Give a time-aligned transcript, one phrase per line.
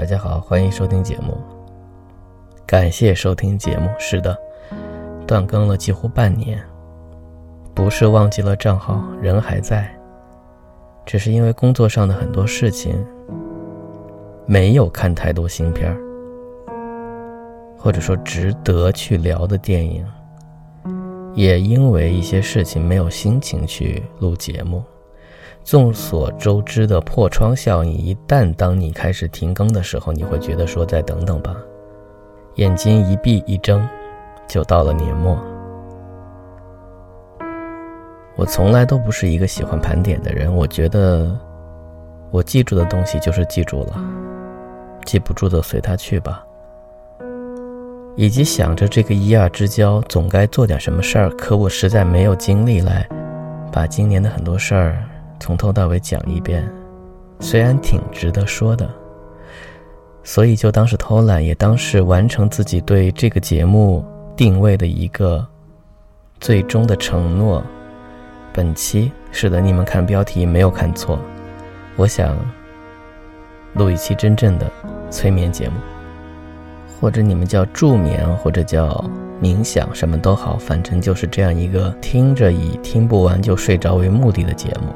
[0.00, 1.36] 大家好，欢迎收听节目。
[2.64, 3.90] 感谢收听节目。
[3.98, 4.34] 是的，
[5.26, 6.58] 断更了几乎半年，
[7.74, 9.94] 不是忘记了账号，人还在，
[11.04, 12.94] 只是因为工作上的很多事情，
[14.46, 16.00] 没有看太多新片儿，
[17.76, 20.02] 或者说值得去聊的电影，
[21.34, 24.82] 也因为一些事情没有心情去录节目。
[25.62, 31.54] 众所周知的破窗效应，一旦当你开始停更的时候，你会觉得说再等等吧，
[32.56, 33.86] 眼睛一闭一睁，
[34.48, 35.38] 就到了年末。
[38.36, 41.38] 我从来都不是一个喜欢盘点的人，我觉得
[42.30, 44.02] 我记住的东西就是记住了，
[45.04, 46.44] 记不住的随他去吧。
[48.16, 53.06] 以及想着这个一二之交总该做点什么事儿，可我实在没有精力来
[53.70, 55.04] 把今年的很多事儿。
[55.40, 56.70] 从头到尾讲一遍，
[57.40, 58.88] 虽然挺值得说的，
[60.22, 64.04] 所以就当是偷懒，也当是完成自己对这个节目
[64.36, 65.44] 定位的一个
[66.38, 67.64] 最终的承诺。
[68.52, 71.18] 本期是的，你们看标题没有看错，
[71.96, 72.36] 我想
[73.74, 74.70] 录一期真正的
[75.10, 75.76] 催眠节目，
[77.00, 79.02] 或者你们叫助眠，或者叫
[79.40, 84.92] 冥想，什么都好，反正就是这样一个听着以听不完就睡着为目的的节目。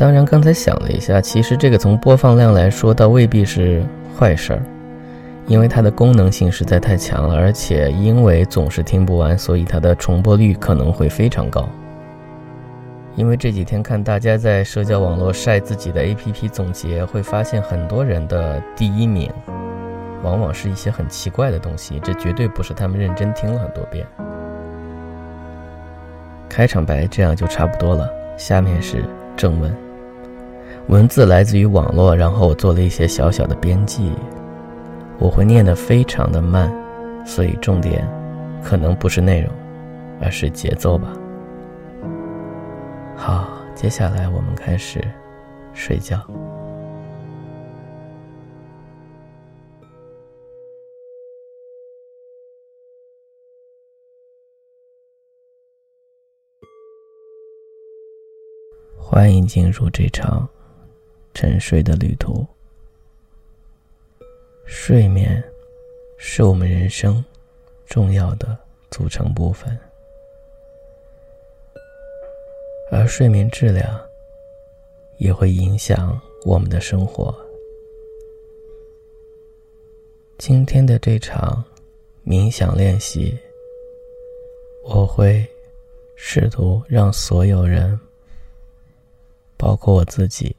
[0.00, 3.84] 当然，刚才想了一下，其实这个从播放量来说，倒未必是
[4.18, 4.62] 坏事儿，
[5.46, 11.68] 因为它的功能性实在太强了，而且因为总是听不完，所以它的重播率可能会非常高。
[13.14, 19.30] 因为这几天看大家在社交网络晒自己的 APP 总结，会发现很多人的第一名，
[20.22, 24.06] 往往是一些很奇怪的东西，这绝对不是他们认真听了很多遍。
[26.48, 29.04] 开场白这样就差不多了，下面是
[29.36, 29.70] 正文。
[30.90, 34.12] 文字来自于网络，然后我做了一些小小的编辑。
[35.20, 36.68] 我会念得非常的慢，
[37.24, 38.04] 所以重点
[38.60, 39.52] 可能不是内容，
[40.20, 41.12] 而是节奏吧。
[43.14, 45.00] 好，接下来我们开始
[45.72, 46.20] 睡觉。
[58.96, 60.48] 欢迎进入这场。
[61.40, 62.46] 沉睡的旅途，
[64.66, 65.42] 睡眠
[66.18, 67.24] 是我们人生
[67.86, 68.54] 重要的
[68.90, 69.74] 组成部分，
[72.92, 73.98] 而睡眠质量
[75.16, 77.34] 也会影响我们的生活。
[80.36, 81.64] 今天的这场
[82.22, 83.34] 冥想练习，
[84.84, 85.48] 我会
[86.16, 87.98] 试图让所有人，
[89.56, 90.54] 包括我自己。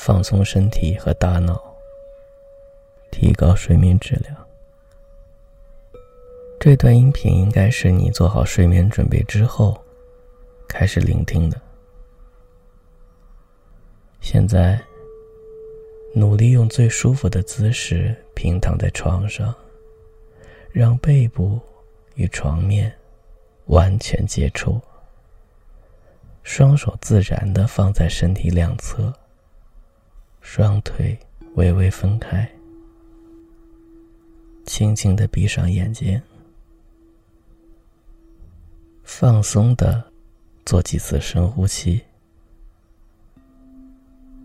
[0.00, 1.60] 放松身体和大脑，
[3.10, 4.46] 提高睡眠质量。
[6.60, 9.76] 这段音频应该是你做好睡眠准备之后
[10.68, 11.60] 开始聆听的。
[14.20, 14.80] 现在，
[16.14, 19.52] 努力用最舒服的姿势平躺在床上，
[20.70, 21.60] 让背部
[22.14, 22.96] 与床面
[23.66, 24.80] 完全接触，
[26.44, 29.12] 双手自然的放在身体两侧。
[30.50, 31.16] 双腿
[31.56, 32.50] 微微分开，
[34.64, 36.18] 轻轻的闭上眼睛，
[39.02, 40.02] 放松的
[40.64, 42.02] 做几次深呼吸，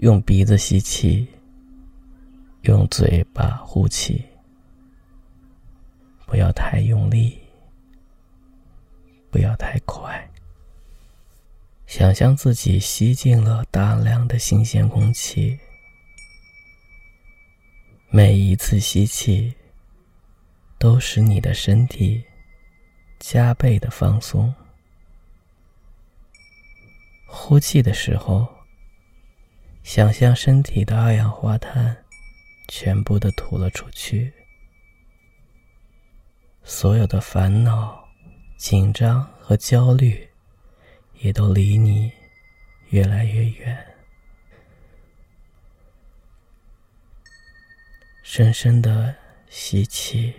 [0.00, 1.26] 用鼻子吸气，
[2.64, 4.22] 用嘴巴呼气，
[6.26, 7.38] 不要太用力，
[9.30, 10.30] 不要太快。
[11.86, 15.58] 想象自己吸进了大量的新鲜空气。
[18.16, 19.52] 每一次吸气，
[20.78, 22.24] 都使你的身体
[23.18, 24.50] 加倍的放松；
[27.26, 28.48] 呼气的时候，
[29.82, 31.94] 想象身体的二氧化碳
[32.68, 34.32] 全部的吐了出去，
[36.64, 38.02] 所有的烦恼、
[38.56, 40.26] 紧张和焦虑
[41.18, 42.10] 也都离你
[42.88, 43.95] 越来越远。
[48.36, 49.16] 深深的
[49.48, 50.34] 吸气，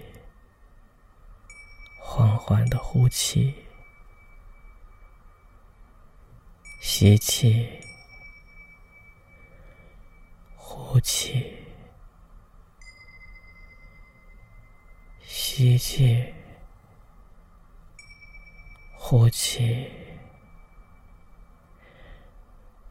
[2.00, 3.56] 缓缓的呼气，
[6.80, 7.68] 吸气，
[10.56, 11.58] 呼气，
[15.26, 16.24] 吸气，
[18.94, 19.90] 呼气。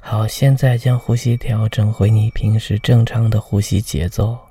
[0.00, 4.45] 好，现在将呼吸调整回你平时正常的呼吸节奏。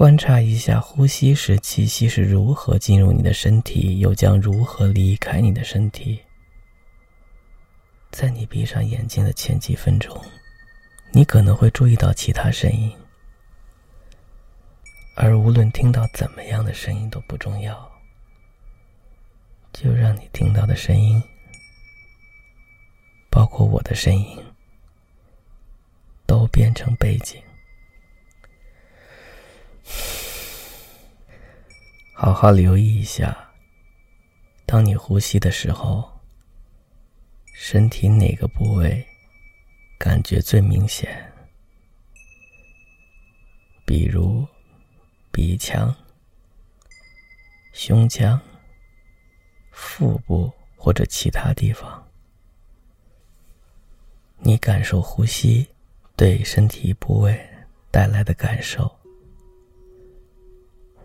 [0.00, 6.18] 观察一下呼吸时气息是如何进入你的身体，又将如何离开你的身体。
[8.10, 10.18] 在你闭上眼睛的前几分钟，
[11.12, 12.90] 你可能会注意到其他声音，
[15.16, 17.92] 而无论听到怎么样的声音都不重要，
[19.70, 21.22] 就让你听到的声音，
[23.28, 24.42] 包括我的声音，
[26.24, 27.38] 都变成背景。
[32.12, 33.50] 好好留意一下，
[34.66, 36.20] 当你呼吸的时候，
[37.54, 39.06] 身体哪个部位
[39.98, 41.32] 感觉最明显？
[43.86, 44.46] 比如
[45.32, 45.94] 鼻腔、
[47.72, 48.38] 胸腔、
[49.72, 52.06] 腹部或者其他地方，
[54.38, 55.66] 你感受呼吸
[56.16, 57.40] 对身体部位
[57.90, 58.99] 带来的感受。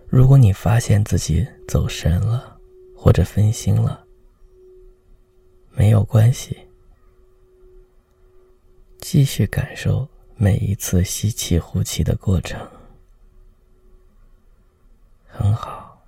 [0.07, 2.57] 如果你发现自己走神了，
[2.95, 4.05] 或者分心了，
[5.71, 6.57] 没有关系，
[8.99, 12.65] 继续感受每一次吸气、呼气的过程，
[15.27, 16.01] 很好。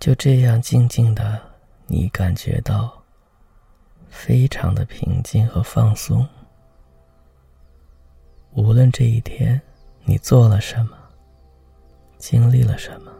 [0.00, 1.40] 就这样静静的，
[1.86, 3.02] 你感觉到
[4.08, 6.26] 非常的平静和放松。
[8.54, 9.60] 无论这一天
[10.04, 11.05] 你做了什么。
[12.28, 13.12] 经历了什么，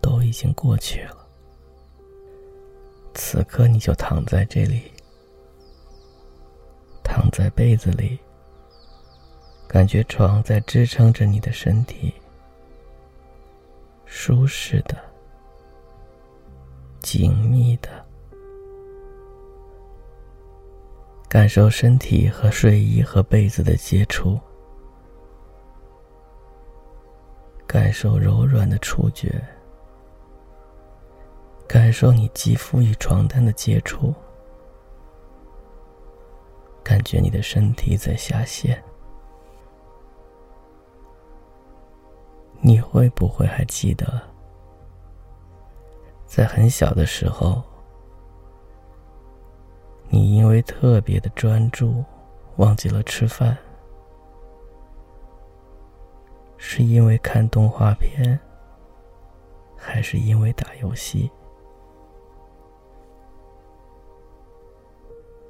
[0.00, 1.24] 都已经过去了。
[3.14, 4.90] 此刻，你就躺在这里，
[7.04, 8.18] 躺在被子里，
[9.68, 12.12] 感觉床在支撑着你的身体，
[14.04, 14.98] 舒适的、
[16.98, 18.04] 紧密的，
[21.28, 24.40] 感受身体和睡衣和被子的接触。
[27.72, 29.40] 感受柔软的触觉，
[31.68, 34.12] 感受你肌肤与床单的接触，
[36.82, 38.82] 感觉你的身体在下陷。
[42.60, 44.20] 你会不会还记得，
[46.26, 47.62] 在很小的时候，
[50.08, 52.04] 你因为特别的专注，
[52.56, 53.56] 忘记了吃饭？
[56.72, 58.38] 是因为看动画片，
[59.76, 61.28] 还是因为打游戏？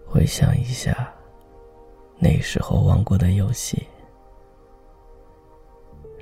[0.06, 1.12] 回想一下，
[2.18, 3.86] 那时候玩过的游戏，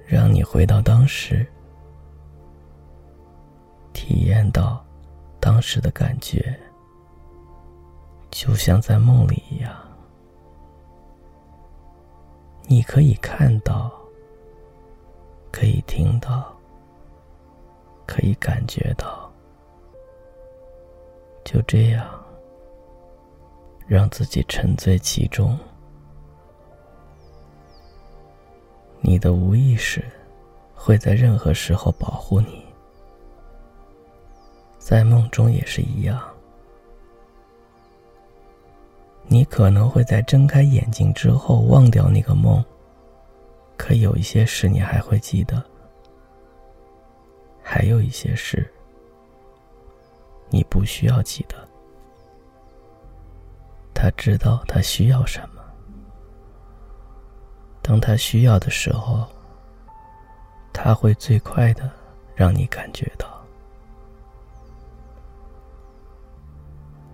[0.05, 1.47] 让你回到当时，
[3.93, 4.85] 体验到
[5.39, 6.59] 当时的感觉，
[8.33, 9.73] 就像在梦里一样。
[12.65, 13.97] 你可以看到。
[15.59, 16.57] 可以听到，
[18.07, 19.29] 可以感觉到，
[21.45, 22.09] 就这样，
[23.89, 25.59] 让自己沉醉其中。
[29.01, 30.05] 你的无意识
[30.77, 32.65] 会在任何时候保护你，
[34.79, 36.23] 在梦中也是一样。
[39.27, 42.65] 你可能会在睁开眼睛之后忘掉那个梦。
[43.79, 45.65] 可有一些事你还会记得，
[47.63, 48.71] 还有一些事
[50.51, 51.57] 你不需要记得。
[53.95, 55.63] 他知道他需要什么，
[57.81, 59.27] 当他需要的时候，
[60.73, 61.91] 他会最快的
[62.35, 63.27] 让你感觉到。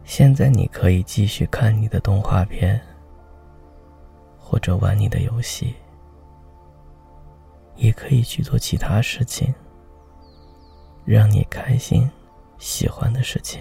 [0.04, 2.80] 现在你可以继续看你的动画片，
[4.38, 5.74] 或者玩你的游戏。
[7.76, 9.54] 也可以去做其他事情，
[11.04, 12.08] 让你开心、
[12.58, 13.60] 喜欢的事情。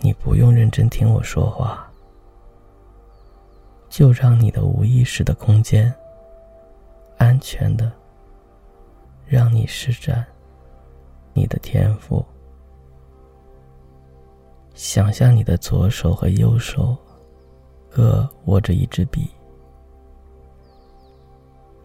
[0.00, 1.90] 你不用认真听我说话，
[3.88, 5.92] 就让你的无意识的空间
[7.16, 7.90] 安全的，
[9.26, 10.24] 让你施展
[11.32, 12.24] 你的天赋。
[14.74, 16.94] 想象你的左手和右手
[17.88, 19.30] 各握着一支笔。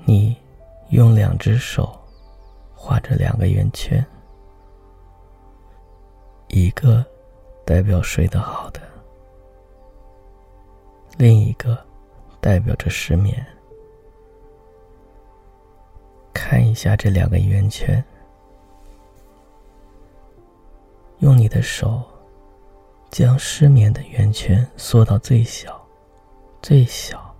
[0.05, 0.35] 你
[0.89, 1.97] 用两只手
[2.75, 4.05] 画着两个圆圈，
[6.47, 7.05] 一个
[7.65, 8.81] 代表睡得好的，
[11.17, 11.77] 另一个
[12.39, 13.45] 代表着失眠。
[16.33, 18.03] 看一下这两个圆圈，
[21.19, 22.01] 用你的手
[23.09, 25.79] 将失眠的圆圈缩到最小，
[26.61, 27.30] 最小。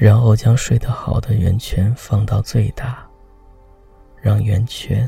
[0.00, 3.06] 然后将睡得好的圆圈放到最大，
[4.16, 5.06] 让圆圈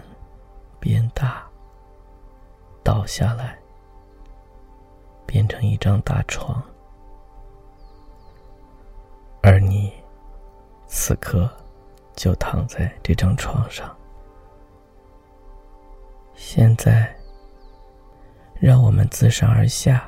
[0.79, 1.43] 变大，
[2.85, 3.59] 倒下来，
[5.25, 6.63] 变成一张大床，
[9.41, 9.91] 而你
[10.87, 11.51] 此刻
[12.15, 13.97] 就躺在这张床上。
[16.35, 17.17] 现在，
[18.61, 20.05] 让我们自上而下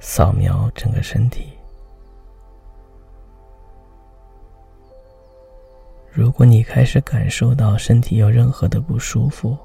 [0.00, 1.52] 扫描整个身体。
[6.16, 9.58] 如果你开始感受到身体有任何的不舒服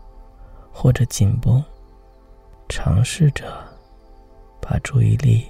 [0.71, 1.63] 或者紧绷，
[2.67, 3.45] 尝试着
[4.59, 5.45] 把注意力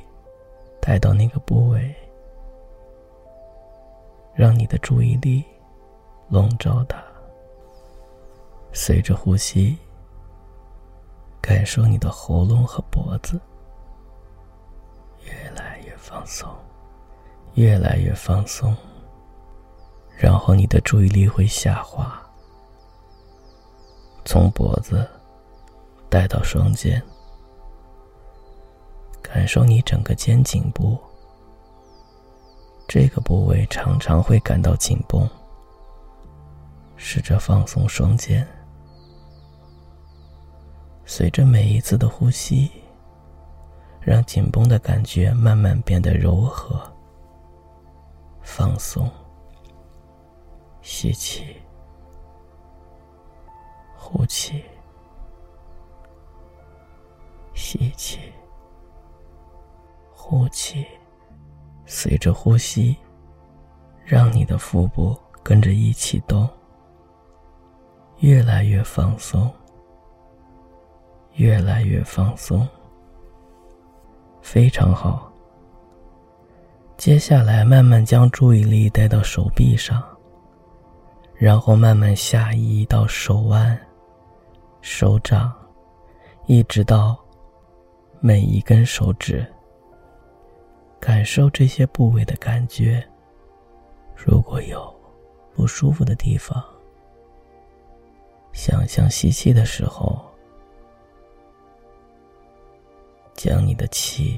[0.82, 1.96] 带到那个部位，
[4.36, 5.42] 让你的注意力
[6.28, 7.02] 笼罩它，
[8.74, 9.78] 随着呼吸，
[11.40, 13.40] 感受你的喉咙和脖子
[15.24, 16.50] 越来越放松，
[17.54, 18.76] 越来越放松。
[20.22, 22.22] 然后你的注意力会下滑，
[24.26, 25.08] 从脖子
[26.10, 27.02] 带到双肩，
[29.22, 30.98] 感受你整个肩颈部。
[32.86, 35.26] 这个部位常常会感到紧绷，
[36.98, 38.46] 试着放松双肩。
[41.06, 42.70] 随着每一次的呼吸，
[44.02, 46.78] 让紧绷的感觉慢慢变得柔和、
[48.42, 49.10] 放松。
[50.92, 51.56] 吸气，
[53.96, 54.64] 呼气，
[57.54, 58.18] 吸气，
[60.12, 60.84] 呼气。
[61.86, 62.98] 随着呼吸，
[64.04, 66.50] 让你的腹部跟着一起动，
[68.18, 69.48] 越来越放松，
[71.34, 72.68] 越来越放松。
[74.42, 75.32] 非常好。
[76.98, 80.04] 接下来，慢慢将注意力带到手臂上。
[81.40, 83.80] 然后慢慢下移到手腕、
[84.82, 85.50] 手掌，
[86.48, 87.18] 一直到
[88.20, 89.48] 每一根手指，
[91.00, 93.02] 感受这些部位的感觉。
[94.18, 94.94] 如果有
[95.56, 96.62] 不舒服的地方，
[98.52, 100.20] 想象吸气的时候，
[103.34, 104.38] 将你的气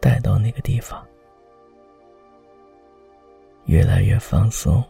[0.00, 1.04] 带到那个地方，
[3.64, 4.80] 越来越放松。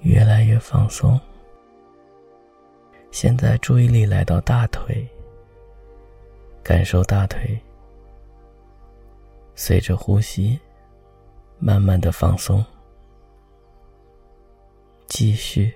[0.00, 1.20] 越来越放松。
[3.10, 5.06] 现在注意力来到大腿，
[6.62, 7.58] 感受大腿，
[9.54, 10.58] 随着呼吸，
[11.58, 12.64] 慢慢的放松。
[15.06, 15.74] 继续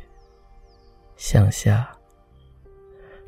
[1.16, 1.90] 向下，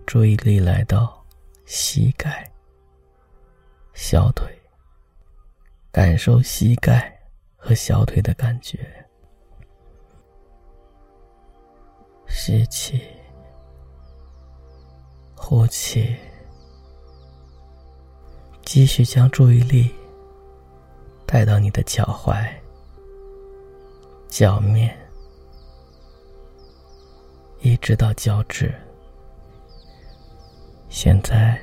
[0.07, 1.25] 注意力来到
[1.65, 2.49] 膝盖、
[3.95, 4.47] 小腿，
[5.91, 7.19] 感受膝盖
[7.57, 9.04] 和小腿的感觉。
[12.37, 13.01] 吸气，
[15.37, 16.17] 呼气，
[18.65, 19.95] 继续将注意力
[21.25, 22.45] 带到你的脚踝、
[24.29, 24.95] 脚面，
[27.61, 28.75] 一直到脚趾。
[30.89, 31.59] 现在，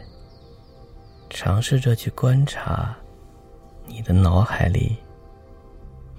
[1.29, 2.95] 尝试着去观察
[3.85, 4.97] 你的脑海里，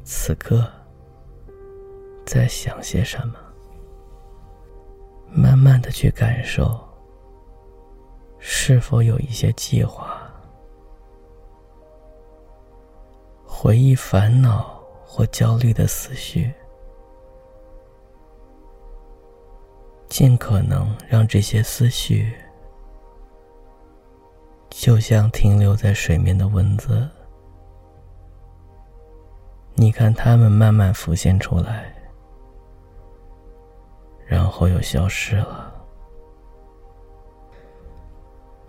[0.04, 0.71] 此刻
[2.26, 3.35] 在想些什么。
[5.35, 6.79] 慢慢的去感受，
[8.39, 10.21] 是否有一些计划，
[13.47, 16.53] 回忆烦恼或焦虑的思绪，
[20.07, 22.31] 尽可能让这些思绪，
[24.69, 27.09] 就像停留在水面的蚊子，
[29.75, 31.91] 你看它们慢慢浮现出来。
[34.33, 35.71] 然后又消失了。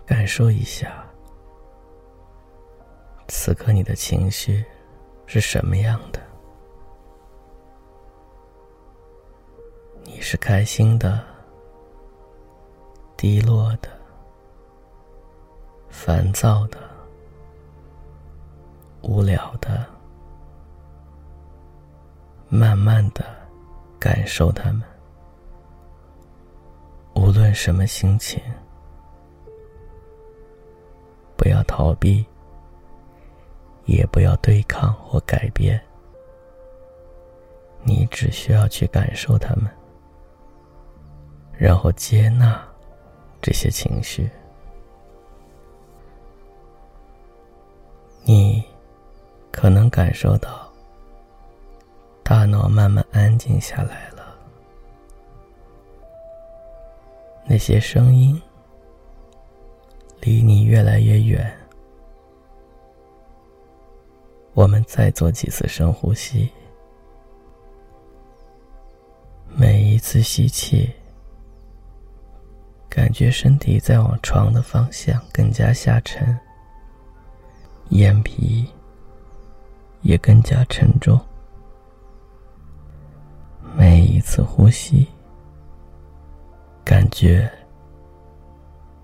[0.04, 1.06] 感受一下，
[3.28, 4.62] 此刻你的情绪
[5.24, 6.20] 是什么样的？
[10.02, 11.18] 你是开心的、
[13.16, 13.88] 低落的、
[15.88, 16.76] 烦躁的、
[19.00, 19.82] 无聊的？
[22.50, 23.24] 慢慢的
[23.98, 24.82] 感受它们。
[27.54, 28.42] 什么心情，
[31.36, 32.26] 不要逃避，
[33.84, 35.80] 也不要对抗或改变。
[37.84, 39.70] 你只需要去感受它们，
[41.52, 42.62] 然后接纳
[43.40, 44.28] 这些情绪。
[48.24, 48.64] 你
[49.52, 50.66] 可能感受到
[52.22, 54.13] 大脑慢慢安静下来了，
[57.46, 58.40] 那些声音
[60.20, 61.54] 离你越来越远。
[64.54, 66.48] 我们再做几次深呼吸，
[69.48, 70.90] 每一次吸气，
[72.88, 76.38] 感觉身体在往床的方向更加下沉，
[77.90, 78.66] 眼皮
[80.02, 81.20] 也更加沉重。
[83.76, 85.08] 每一次呼吸，
[86.84, 87.50] 感觉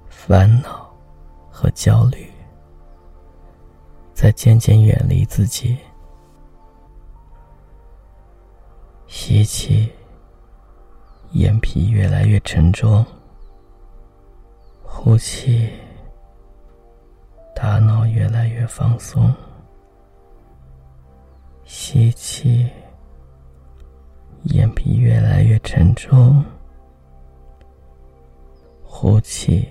[0.09, 0.95] 烦恼
[1.51, 2.31] 和焦虑。
[4.13, 5.79] 在渐渐远离自己。
[9.07, 9.91] 吸气，
[11.33, 13.03] 眼皮越来越沉重；
[14.83, 15.71] 呼气，
[17.57, 19.35] 大脑越来越放松。
[21.65, 22.69] 吸气，
[24.45, 26.45] 眼皮越来越沉重；
[28.93, 29.67] 呼气，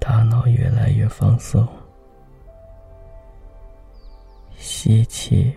[0.00, 1.64] 大脑越来越放松。
[4.56, 5.54] 吸气，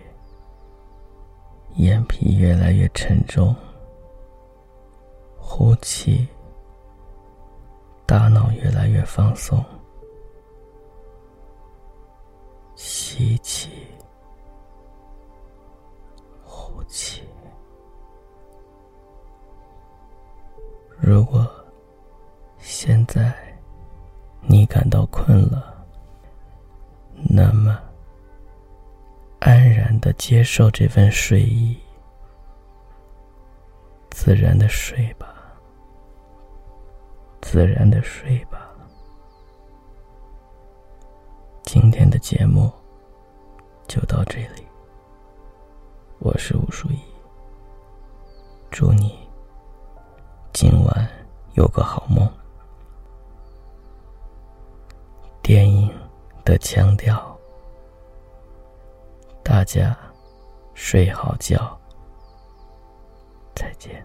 [1.76, 3.52] 眼皮越来越沉重；
[5.38, 6.28] 呼气，
[8.06, 9.64] 大脑越来越放松。
[12.76, 13.70] 吸气，
[16.44, 17.22] 呼气。
[21.00, 21.50] 如果
[22.58, 23.32] 现在
[24.42, 25.86] 你感到困了，
[27.14, 27.78] 那么。
[29.40, 31.78] 安然的接受这份睡意，
[34.10, 35.32] 自然的睡吧，
[37.40, 38.68] 自然的睡吧。
[41.62, 42.70] 今天的节目
[43.86, 44.66] 就到这里，
[46.18, 46.98] 我是吴淑怡，
[48.72, 49.16] 祝你
[50.52, 51.08] 今晚
[51.54, 52.28] 有个好梦。
[55.48, 55.90] 电影
[56.44, 57.34] 的腔调。
[59.42, 59.96] 大家
[60.74, 61.74] 睡好觉，
[63.54, 64.04] 再见。